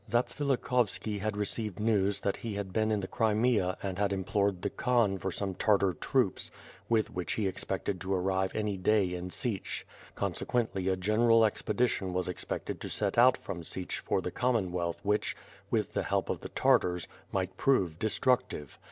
Zatsvilikhovski 0.09 1.19
had 1.19 1.37
received 1.37 1.79
news 1.79 2.21
that 2.21 2.37
he 2.37 2.55
had 2.55 2.73
been 2.73 2.89
in 2.91 3.01
the 3.01 3.07
Crimea 3.07 3.77
and 3.83 3.99
had 3.99 4.11
implored 4.11 4.63
the 4.63 4.71
Khan 4.71 5.19
for 5.19 5.31
some 5.31 5.53
Tartar 5.53 5.93
troops, 5.93 6.49
with 6.89 7.13
w^hich 7.13 7.35
he 7.35 7.45
expected 7.47 8.01
to 8.01 8.11
arrive 8.11 8.55
any 8.55 8.77
day 8.77 9.13
in 9.13 9.29
Sich. 9.29 9.85
Consequently 10.15 10.87
a 10.87 10.95
general 10.97 11.45
expedition 11.45 12.13
was 12.13 12.27
expected 12.27 12.81
to 12.81 12.89
set 12.89 13.15
out 13.19 13.37
from 13.37 13.63
Sich 13.63 13.99
for 13.99 14.21
the 14.21 14.31
Commonwealth 14.31 14.99
which, 15.03 15.35
with 15.69 15.93
the 15.93 16.01
help 16.01 16.31
of 16.31 16.39
the 16.39 16.49
Tartars, 16.49 17.07
might 17.31 17.55
prove 17.55 17.99
destructive. 17.99 18.79